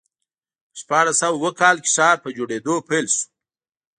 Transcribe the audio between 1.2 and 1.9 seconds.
سوه اووه کال کې